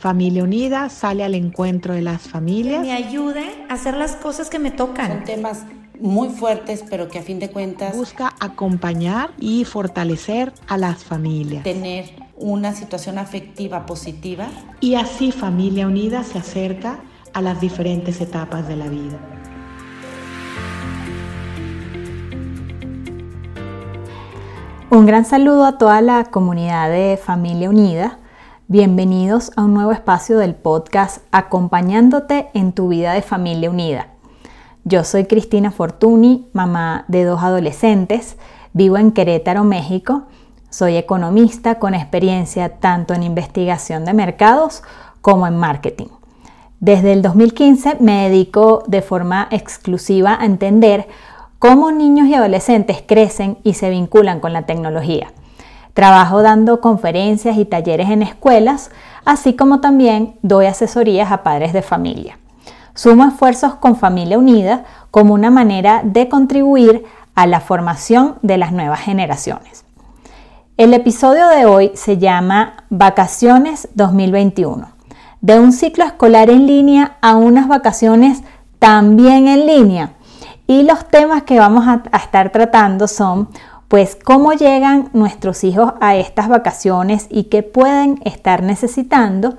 [0.00, 2.80] Familia Unida sale al encuentro de las familias.
[2.80, 5.08] Que me ayude a hacer las cosas que me tocan.
[5.08, 5.66] Son temas
[6.00, 11.64] muy fuertes, pero que a fin de cuentas busca acompañar y fortalecer a las familias.
[11.64, 12.06] Tener
[12.38, 14.48] una situación afectiva positiva.
[14.80, 17.00] Y así Familia Unida se acerca
[17.34, 19.18] a las diferentes etapas de la vida.
[24.88, 28.19] Un gran saludo a toda la comunidad de Familia Unida.
[28.72, 34.10] Bienvenidos a un nuevo espacio del podcast Acompañándote en tu vida de familia unida.
[34.84, 38.36] Yo soy Cristina Fortuni, mamá de dos adolescentes,
[38.72, 40.28] vivo en Querétaro, México.
[40.68, 44.84] Soy economista con experiencia tanto en investigación de mercados
[45.20, 46.06] como en marketing.
[46.78, 51.08] Desde el 2015 me dedico de forma exclusiva a entender
[51.58, 55.32] cómo niños y adolescentes crecen y se vinculan con la tecnología.
[55.94, 58.90] Trabajo dando conferencias y talleres en escuelas,
[59.24, 62.38] así como también doy asesorías a padres de familia.
[62.94, 68.72] Sumo esfuerzos con Familia Unida como una manera de contribuir a la formación de las
[68.72, 69.84] nuevas generaciones.
[70.76, 74.88] El episodio de hoy se llama Vacaciones 2021,
[75.40, 78.42] de un ciclo escolar en línea a unas vacaciones
[78.78, 80.12] también en línea
[80.70, 83.48] y los temas que vamos a, estar tratando son,
[83.90, 89.56] pues, cómo llegan nuestros hijos a estas vacaciones y qué pueden estar necesitando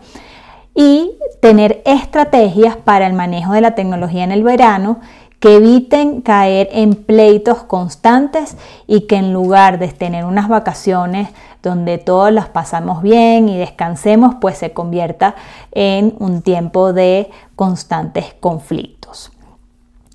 [0.74, 5.02] y tener estrategias para el manejo de la tecnología en el verano
[5.42, 8.56] que eviten caer en pleitos constantes
[8.88, 11.28] y que en lugar de tener unas vacaciones
[11.62, 15.36] donde todos las pasamos bien y descansemos, pues se convierta
[15.74, 19.30] en un tiempo de constantes conflictos.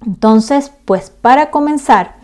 [0.06, 2.16] Entonces, pues para comenzar,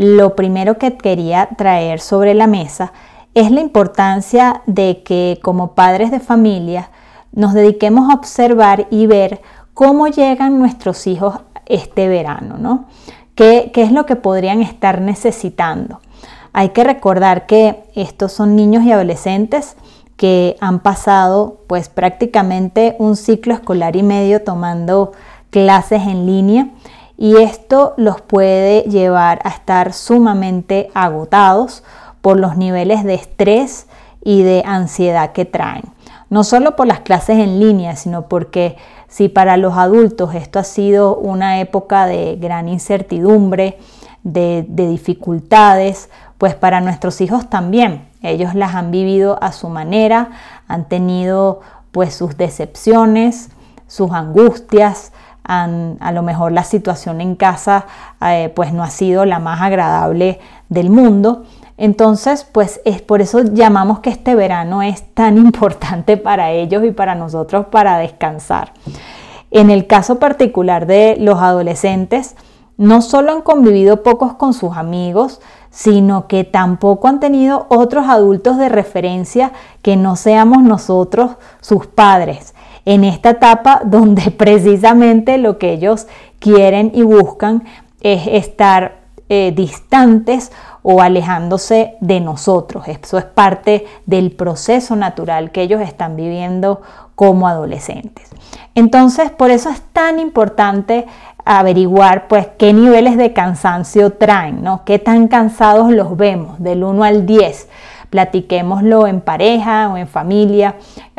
[0.00, 2.94] lo primero que quería traer sobre la mesa
[3.34, 6.88] es la importancia de que como padres de familia
[7.32, 9.42] nos dediquemos a observar y ver
[9.74, 12.86] cómo llegan nuestros hijos este verano, ¿no?
[13.34, 16.00] ¿Qué, ¿Qué, es lo que podrían estar necesitando?
[16.54, 19.76] Hay que recordar que estos son niños y adolescentes
[20.16, 25.12] que han pasado pues prácticamente un ciclo escolar y medio tomando
[25.50, 26.68] clases en línea
[27.20, 31.84] y esto los puede llevar a estar sumamente agotados
[32.22, 33.86] por los niveles de estrés
[34.24, 35.82] y de ansiedad que traen.
[36.30, 40.64] No solo por las clases en línea, sino porque si para los adultos esto ha
[40.64, 43.76] sido una época de gran incertidumbre,
[44.22, 46.08] de, dificultades,
[46.38, 48.08] pues para nuestros hijos también.
[48.22, 50.30] Ellos las han vivido a su manera,
[50.68, 51.60] han tenido
[51.92, 53.50] pues sus decepciones,
[53.88, 55.12] sus angustias,
[55.44, 57.86] a lo mejor la situación en casa
[58.24, 61.44] eh, pues no ha sido la más agradable del mundo.
[61.76, 66.92] Entonces, pues es por eso llamamos que este verano es tan importante para ellos y
[66.92, 68.72] para nosotros para descansar.
[69.50, 72.36] En el caso particular de los adolescentes,
[72.76, 75.40] no solo han convivido pocos con sus amigos,
[75.70, 79.52] sino que tampoco han tenido otros adultos de referencia
[79.82, 82.54] que no seamos nosotros sus padres
[82.84, 86.06] en esta etapa donde precisamente lo que ellos
[86.38, 87.64] quieren y buscan
[88.00, 90.50] es estar eh, distantes
[90.82, 92.88] o alejándose de nosotros.
[92.88, 96.80] Eso es parte del proceso natural que ellos están viviendo
[97.14, 98.28] como adolescentes.
[98.74, 101.06] Entonces, por eso es tan importante
[101.44, 104.84] averiguar pues qué niveles de cansancio traen, ¿no?
[104.84, 107.68] Qué tan cansados los vemos del 1 al 10.
[108.10, 110.76] Platiquémoslo en pareja o en familia,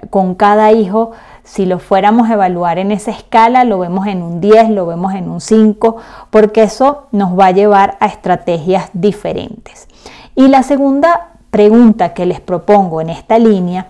[0.09, 1.11] con cada hijo
[1.43, 5.13] si lo fuéramos a evaluar en esa escala, lo vemos en un 10, lo vemos
[5.13, 5.97] en un 5,
[6.29, 9.87] porque eso nos va a llevar a estrategias diferentes.
[10.35, 13.87] Y la segunda pregunta que les propongo en esta línea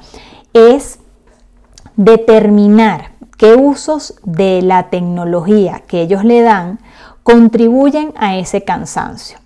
[0.53, 0.99] es
[1.95, 6.79] determinar qué usos de la tecnología que ellos le dan
[7.23, 9.37] contribuyen a ese cansancio.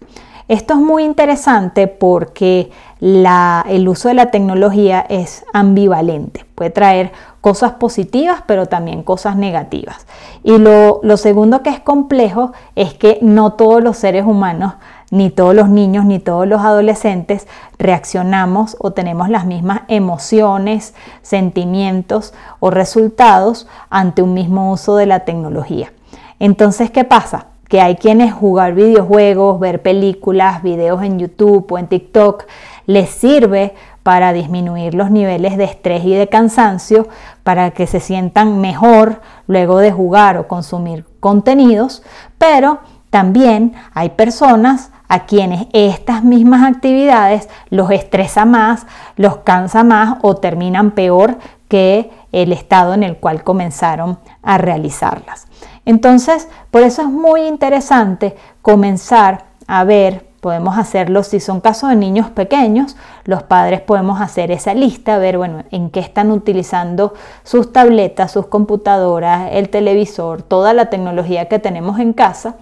[0.47, 2.71] Esto es muy interesante porque
[3.01, 7.11] el uso de la tecnología es ambivalente, puede traer
[7.45, 10.07] cosas positivas, pero también cosas negativas.
[10.41, 14.73] Y lo, segundo que es complejo es que no todos los seres humanos,
[15.11, 17.47] ni todos los niños, ni todos los adolescentes
[17.77, 25.19] reaccionamos o tenemos las mismas emociones, sentimientos o resultados ante un mismo uso de la
[25.19, 25.93] tecnología.
[26.39, 27.45] Entonces, ¿qué pasa?
[27.69, 32.45] Que hay quienes jugar videojuegos, ver películas, videos en YouTube o en TikTok
[32.87, 37.07] les sirve para disminuir los niveles de estrés y de cansancio,
[37.41, 42.03] para que se sientan mejor luego de jugar o consumir contenidos,
[42.37, 48.85] pero también hay personas a quienes estas mismas actividades los estresa más,
[49.15, 55.47] los cansa más o terminan peor que el estado en el cual comenzaron a realizarlas.
[55.83, 61.95] Entonces, por eso es muy interesante comenzar a ver, podemos hacerlo si son casos de
[61.95, 67.73] niños pequeños, los padres podemos hacer esa lista, ver, bueno, en qué están utilizando sus
[67.73, 72.57] tabletas, sus computadoras, el televisor, toda la tecnología que tenemos en casa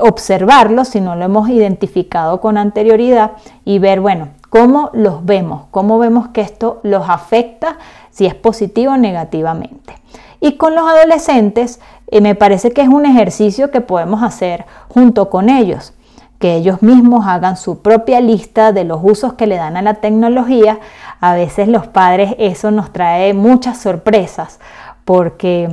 [0.00, 6.00] observarlo si no lo hemos identificado con anterioridad y ver, bueno, cómo los vemos, cómo
[6.00, 7.78] vemos que esto los afecta,
[8.10, 9.94] si es positivo o negativamente.
[10.40, 11.78] Y con los adolescentes
[12.08, 15.92] eh, me parece que es un ejercicio que podemos hacer junto con ellos,
[16.38, 19.94] que ellos mismos hagan su propia lista de los usos que le dan a la
[19.94, 20.78] tecnología.
[21.20, 24.60] A veces los padres eso nos trae muchas sorpresas
[25.04, 25.68] porque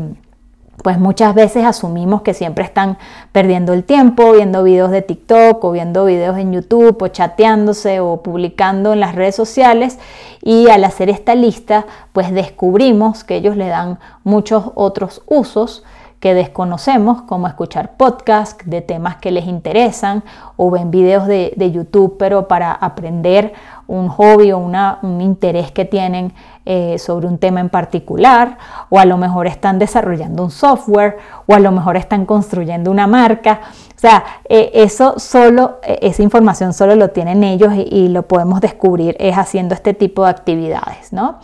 [0.81, 2.97] pues muchas veces asumimos que siempre están
[3.31, 8.21] perdiendo el tiempo viendo videos de TikTok o viendo videos en YouTube o chateándose o
[8.21, 9.99] publicando en las redes sociales
[10.41, 15.83] y al hacer esta lista pues descubrimos que ellos le dan muchos otros usos
[16.23, 20.23] que desconocemos, como escuchar podcasts de temas que les interesan
[20.55, 23.51] o ven videos de, YouTube, pero para aprender
[23.87, 26.31] un hobby o un interés que tienen
[26.65, 28.57] eh, sobre un tema en particular,
[28.89, 33.05] o a lo mejor están desarrollando un software, o a lo mejor están construyendo una
[33.05, 33.59] marca.
[33.93, 38.29] O sea, eh, eso solo, eh, esa información solo lo tienen ellos y, y, lo
[38.29, 41.39] podemos descubrir es haciendo este tipo de actividades, ¿no?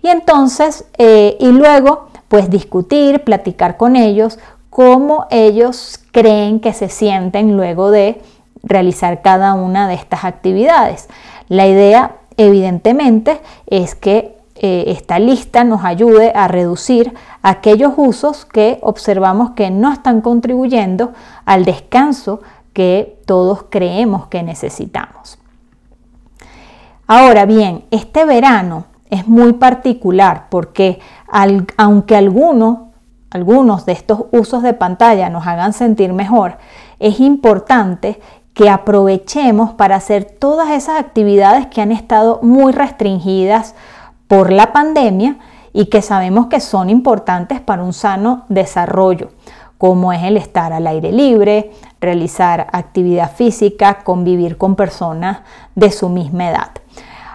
[0.00, 4.38] Y entonces, y luego pues discutir, platicar con ellos,
[4.70, 8.22] cómo ellos creen que se sienten luego de
[8.62, 11.10] realizar cada una de estas actividades.
[11.48, 17.12] La idea, evidentemente, es que eh, esta lista nos ayude a reducir
[17.42, 21.12] aquellos usos que observamos que no están contribuyendo
[21.44, 22.40] al descanso
[22.72, 25.38] que todos creemos que necesitamos.
[27.06, 30.98] Ahora bien, este verano es muy particular porque
[31.76, 36.58] aunque algunos de estos usos de pantalla nos hagan sentir mejor,
[36.98, 38.20] es importante
[38.54, 43.74] que aprovechemos para hacer todas esas actividades que han estado muy restringidas
[44.28, 45.38] por la pandemia
[45.72, 49.30] y que sabemos que son importantes para un sano desarrollo,
[49.78, 55.40] como es el estar al aire libre, realizar actividad física, convivir con personas
[55.74, 56.70] de su misma edad.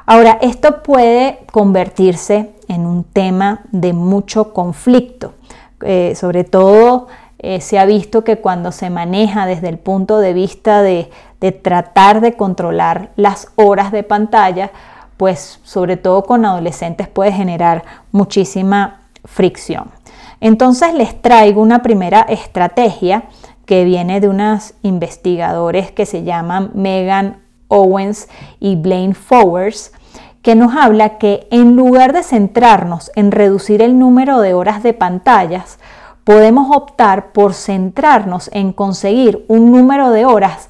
[0.05, 5.33] Ahora, esto puede convertirse en un tema de mucho conflicto,
[5.81, 7.07] eh, sobre todo
[7.39, 11.09] eh, se ha visto que cuando se maneja desde el punto de vista de,
[11.39, 14.71] de tratar de controlar las horas de pantalla,
[15.17, 19.91] pues sobre todo con adolescentes puede generar muchísima fricción.
[20.39, 23.23] Entonces les traigo una primera estrategia
[23.65, 28.29] que viene de unos investigadores que se llaman Megan Owens
[28.59, 29.91] y Blaine Fowers,
[30.47, 34.93] que nos habla que en lugar de centrarnos en reducir el número de horas de
[34.93, 35.77] pantallas,
[36.23, 40.69] podemos optar por centrarnos en conseguir un número de horas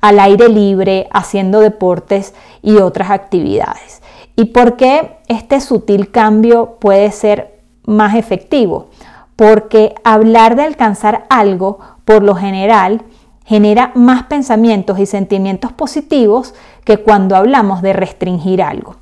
[0.00, 4.02] al aire libre, haciendo deportes y otras actividades.
[4.34, 8.88] ¿Y por qué este sutil cambio puede ser más efectivo?
[9.36, 13.02] Porque hablar de alcanzar algo, por lo general,
[13.44, 18.96] genera más pensamientos y sentimientos positivos que cuando hablamos de restringir algo.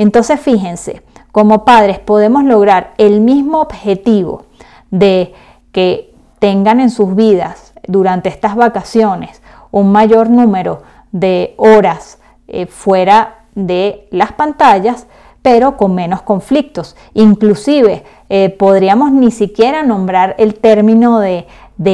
[0.00, 4.46] Entonces, fíjense, como padres podemos lograr el mismo objetivo
[4.90, 5.34] de
[5.72, 10.80] que tengan en sus vidas durante estas vacaciones un mayor número
[11.12, 15.06] de horas eh, fuera de las pantallas,
[15.42, 16.96] pero con menos conflictos.
[17.12, 21.46] Inclusive eh, podríamos ni siquiera nombrar el término de,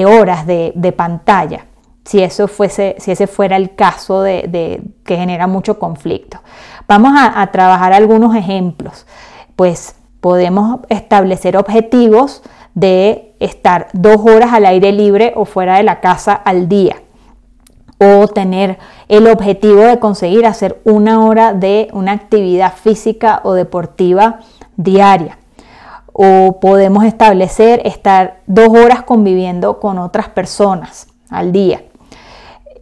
[0.07, 1.67] horas de, pantalla,
[2.07, 6.39] si, eso fuese, si ese fuera el caso de, que genera mucho conflicto.
[6.89, 9.07] Vamos a, a trabajar algunos ejemplos.
[9.57, 12.43] Pues podemos establecer objetivos
[12.75, 16.97] de estar dos horas al aire libre o fuera de la casa al día
[17.99, 24.41] o tener el objetivo de conseguir hacer una hora de una actividad física o deportiva
[24.77, 25.39] diaria.
[26.13, 31.83] O podemos establecer estar dos horas conviviendo con otras personas al día.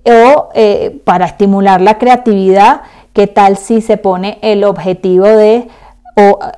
[0.06, 2.82] O eh, para estimular la creatividad,
[3.12, 5.68] ¿qué tal si se pone el objetivo de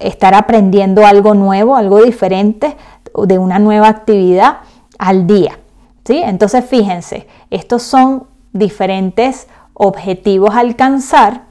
[0.01, 2.77] estar aprendiendo algo nuevo, algo diferente,
[3.15, 4.59] de una nueva actividad
[4.99, 5.59] al día?
[6.05, 6.21] ¿Sí?
[6.25, 11.43] Entonces fíjense, estos son diferentes objetivos a alcanzar,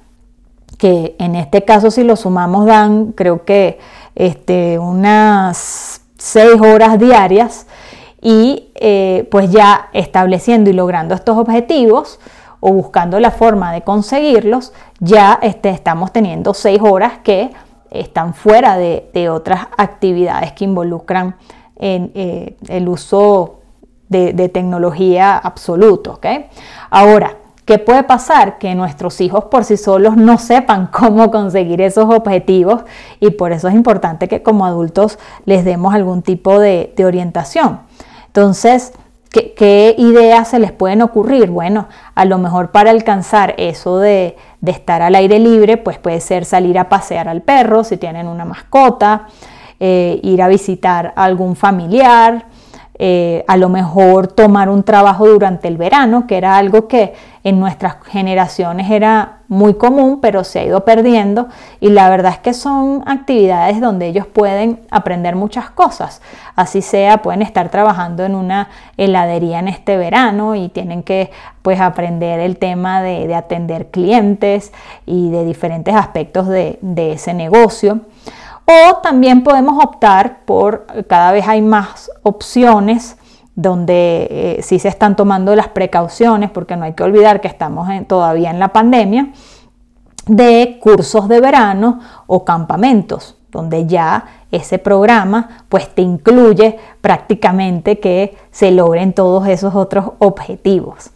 [0.77, 3.79] que en este caso si lo sumamos dan creo que
[4.15, 7.67] este, unas seis horas diarias
[8.25, 12.20] y eh, pues ya estableciendo y logrando estos objetivos
[12.60, 17.51] o buscando la forma de conseguirlos, ya este, estamos teniendo seis horas que
[17.91, 21.36] están fuera de, otras actividades que involucran
[21.75, 23.60] eh, el uso
[24.10, 26.20] de, tecnología absoluto.
[26.89, 28.60] Ahora, ¿Qué puede pasar?
[28.60, 32.84] Que nuestros hijos por sí solos no sepan cómo conseguir esos objetivos
[33.20, 37.79] y por eso es importante que como adultos les demos algún tipo de, orientación.
[38.35, 38.91] Entonces,
[39.31, 41.49] ¿qué, ideas se les pueden ocurrir?
[41.49, 46.43] Bueno, a lo mejor para alcanzar eso de, estar al aire libre, pues puede ser
[46.43, 49.27] salir a pasear al perro si tienen una mascota,
[49.79, 52.47] eh, ir a visitar a algún familiar,
[52.99, 57.13] eh, a lo mejor tomar un trabajo durante el verano, que era algo que
[57.45, 61.47] en nuestras generaciones era muy común, pero se ha ido perdiendo.
[61.79, 66.23] Y la verdad es que son actividades donde ellos pueden aprender muchas cosas.
[66.55, 71.29] Así sea, pueden estar trabajando en una heladería en este verano y tienen que
[71.61, 74.73] pues aprender el tema de, atender clientes
[75.05, 76.79] y de diferentes aspectos de
[77.13, 78.01] ese negocio.
[78.65, 83.17] O también podemos optar por, cada vez hay más opciones
[83.55, 87.88] donde eh, sí se están tomando las precauciones, porque no hay que olvidar que estamos
[88.07, 89.29] todavía en la pandemia,
[90.27, 98.35] de cursos de verano o campamentos, donde ya ese programa pues te incluye prácticamente que
[98.51, 101.12] se logren todos esos otros objetivos.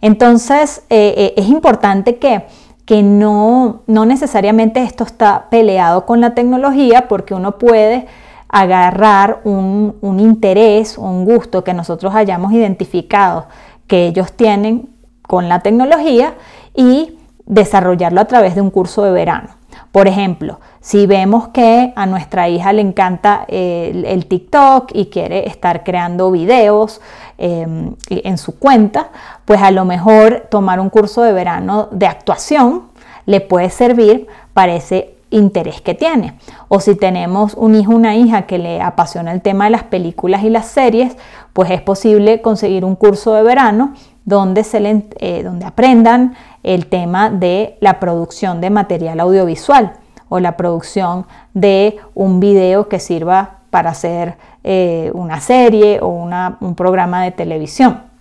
[0.00, 2.46] Entonces eh, eh, es importante que
[2.84, 8.06] que no, no necesariamente esto está peleado con la tecnología porque uno puede
[8.54, 13.46] agarrar un, un interés, un gusto que nosotros hayamos identificado
[13.88, 14.90] que ellos tienen
[15.22, 16.34] con la tecnología
[16.72, 19.48] y desarrollarlo a través de un curso de verano.
[19.90, 25.82] Por ejemplo, si vemos que a nuestra hija le encanta el, TikTok y quiere estar
[25.82, 27.00] creando videos
[27.38, 29.08] em, en su cuenta,
[29.44, 32.84] pues a lo mejor tomar un curso de verano de actuación
[33.26, 36.34] le puede servir para ese interés que tiene.
[36.68, 39.84] O si tenemos un hijo o una hija que le apasiona el tema de las
[39.84, 41.16] películas y las series,
[41.52, 44.78] pues es posible conseguir un curso de verano donde, se
[45.18, 49.94] eh, donde aprendan el tema de la producción de material audiovisual
[50.28, 56.74] o la producción de un video que sirva para hacer eh, una serie o un
[56.74, 58.14] programa de televisión.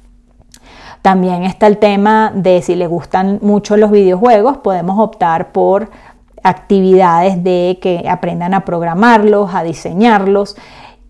[1.03, 5.89] También está el tema de si les gustan mucho los videojuegos, podemos optar por
[6.43, 10.55] actividades de que aprendan a programarlos, a diseñarlos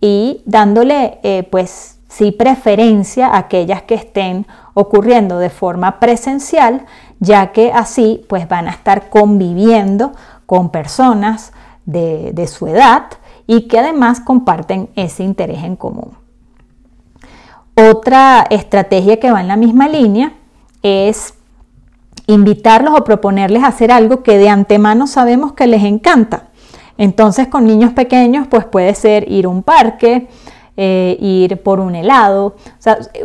[0.00, 6.86] y dándole eh, pues sí preferencia a aquellas que estén ocurriendo de forma presencial,
[7.18, 10.12] ya que así pues van a estar conviviendo
[10.46, 11.52] con personas
[11.84, 13.04] de, de su edad
[13.46, 16.12] y que además comparten ese interés en común.
[17.76, 20.34] Otra estrategia que va en la misma línea
[20.82, 21.33] es
[22.26, 26.44] invitarlos o proponerles hacer algo que de antemano sabemos que les encanta.
[26.96, 30.28] Entonces con niños pequeños pues puede ser ir a un parque,
[30.76, 32.56] eh, ir por un helado,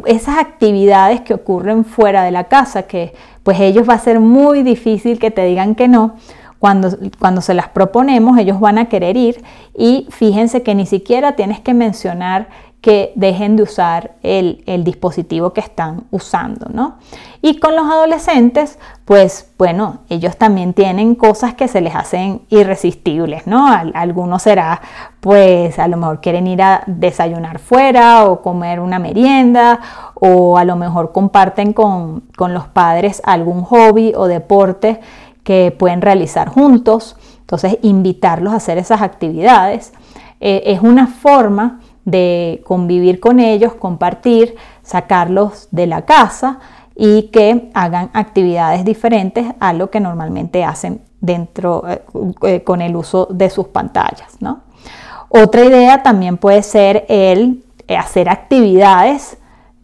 [0.05, 3.13] esas actividades que ocurren fuera de la casa, que
[3.43, 6.15] pues ellos va a ser muy difícil que te digan que no,
[6.59, 6.89] cuando,
[7.19, 9.43] cuando, se las proponemos, ellos van a querer ir
[9.75, 12.49] y fíjense que ni siquiera tienes que mencionar
[12.81, 16.97] que dejen de usar el, dispositivo que están usando, ¿no?
[17.41, 23.47] Y con los adolescentes, pues bueno, ellos también tienen cosas que se les hacen irresistibles,
[23.47, 23.67] ¿no?
[23.93, 24.81] algunos será,
[25.21, 29.79] pues a lo mejor quieren ir a desayunar fuera o comer una merienda
[30.15, 34.99] o a lo mejor comparten con, los padres algún hobby o deporte
[35.43, 37.15] que pueden realizar juntos.
[37.39, 39.93] Entonces, invitarlos a hacer esas actividades
[40.41, 46.59] eh, es una forma de convivir con ellos, compartir, sacarlos de la casa
[47.01, 52.01] y que hagan actividades diferentes a lo que normalmente hacen dentro eh,
[52.41, 54.37] eh, con el uso de sus pantallas.
[55.29, 59.37] Otra idea también puede ser el eh, hacer actividades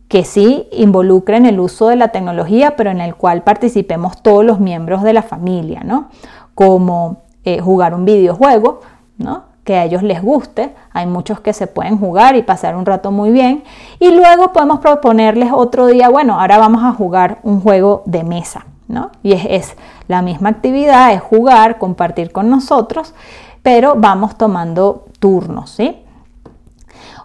[0.09, 4.59] que sí involucren el uso de la tecnología, pero en el cual participemos todos los
[4.59, 6.09] miembros de la familia, ¿no?
[6.53, 7.23] Como
[7.63, 8.81] jugar un videojuego,
[9.17, 9.43] ¿no?
[9.65, 10.73] Que a ellos les guste.
[10.93, 13.63] Hay muchos que se pueden jugar y pasar un rato muy bien.
[13.99, 18.65] Y luego podemos proponerles otro día, bueno, ahora vamos a jugar un juego de mesa,
[18.87, 19.11] ¿no?
[19.23, 19.75] Y es,
[20.07, 23.15] la misma actividad, es jugar, compartir con nosotros,
[23.63, 25.97] pero vamos tomando turnos, ¿sí?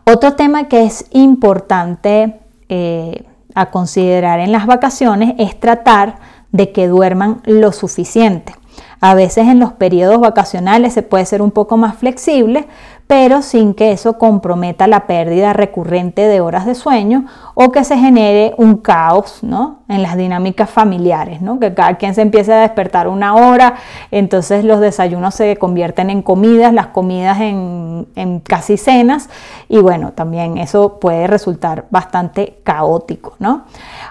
[0.05, 6.17] Otro tema que es importante eh, a considerar en las vacaciones es tratar
[6.53, 8.55] de que duerman lo suficiente.
[9.01, 12.67] A veces en los periodos vacacionales se puede ser un poco más flexible,
[13.11, 17.99] pero sin que eso comprometa la pérdida recurrente de horas de sueño o que se
[17.99, 19.81] genere un caos ¿no?
[19.89, 21.59] en las dinámicas familiares, ¿no?
[21.59, 23.75] que cada quien se empiece a despertar una hora,
[24.13, 29.29] entonces los desayunos se convierten en comidas, las comidas en, en casi cenas
[29.69, 33.35] y bueno, también eso puede resultar bastante caótico.
[33.41, 33.65] ¿no?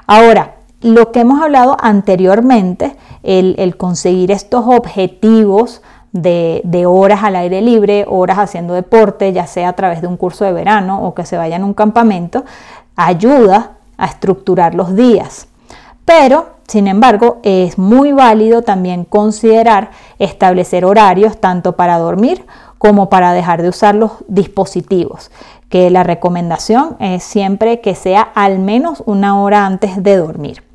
[0.07, 5.81] Ahora, lo que hemos hablado anteriormente, el, conseguir estos objetivos,
[6.11, 10.45] de, horas al aire libre, horas haciendo deporte, ya sea a través de un curso
[10.45, 12.45] de verano o que se vayan a un campamento,
[12.95, 15.47] ayuda a estructurar los días.
[16.05, 22.45] Pero, sin embargo, es muy válido también considerar establecer horarios tanto para dormir
[22.79, 25.29] como para dejar de usar los dispositivos,
[25.69, 30.68] que la recomendación es siempre que sea al menos una hora antes de dormir.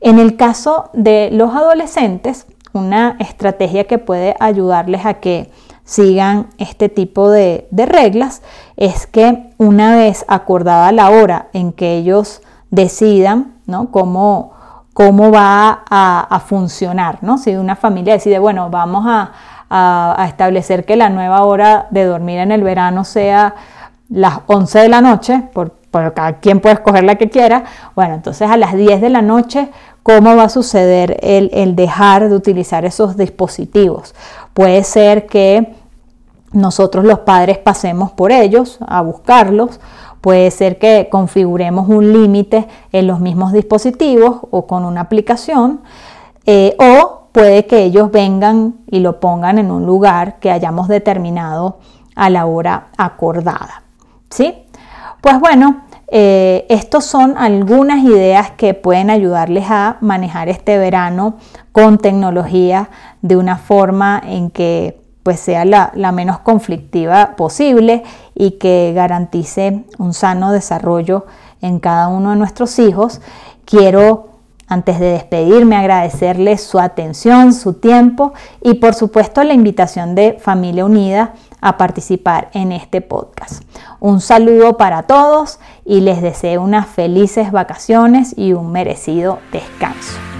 [0.00, 5.50] En el caso de los adolescentes, una estrategia que puede ayudarles a que
[5.84, 8.42] sigan este tipo de, reglas
[8.76, 13.90] es que una vez acordada la hora en que ellos decidan ¿no?
[13.90, 14.52] cómo,
[14.92, 17.38] cómo va a, funcionar, ¿no?
[17.38, 19.32] si una familia decide, bueno, vamos a,
[20.26, 23.54] establecer que la nueva hora de dormir en el verano sea
[24.08, 27.64] las 11 de la noche, por, por cada quien puede escoger la que quiera,
[27.94, 29.70] bueno, entonces a las 10 de la noche
[30.02, 34.14] cómo va a suceder el, dejar de utilizar esos dispositivos.
[34.54, 35.74] Puede ser que
[36.52, 39.80] nosotros los padres pasemos por ellos a buscarlos,
[40.20, 45.80] puede ser que configuremos un límite en los mismos dispositivos o con una aplicación,
[46.46, 51.78] eh, o puede que ellos vengan y lo pongan en un lugar que hayamos determinado
[52.16, 53.82] a la hora acordada.
[54.30, 54.64] ¿Sí?
[55.20, 61.36] Pues bueno, eh, estos son algunas ideas que pueden ayudarles a manejar este verano
[61.70, 62.90] con tecnología
[63.22, 68.02] de una forma en que pues sea la, la, menos conflictiva posible
[68.34, 71.26] y que garantice un sano desarrollo
[71.60, 73.20] en cada uno de nuestros hijos.
[73.64, 74.30] Quiero,
[74.66, 80.84] antes de despedirme, agradecerles su atención, su tiempo y por supuesto la invitación de Familia
[80.84, 83.62] Unida a participar en este podcast.
[84.00, 90.39] Un saludo para todos y les deseo unas felices vacaciones y un merecido descanso.